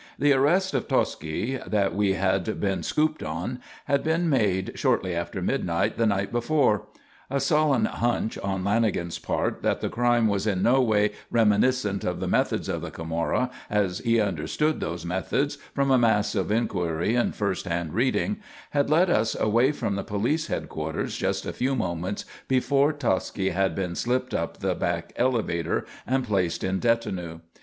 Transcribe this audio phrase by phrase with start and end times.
[0.17, 5.43] The arrest of Tosci that we had been "scooped" on had been made shortly after
[5.43, 6.87] midnight the night before.
[7.29, 12.19] A sullen "hunch" on Lanagan's part that the crime was in no way reminiscent of
[12.19, 17.13] the methods of the Camorra, as he understood those methods from a mass of inquiry
[17.13, 18.37] and first hand reading,
[18.71, 23.75] had led us away from the police headquarters just a few moments before Tosci had
[23.75, 27.41] been slipped up the back elevator and placed in detinue.